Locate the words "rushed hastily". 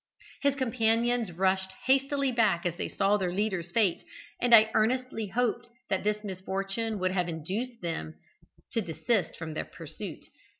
1.31-2.31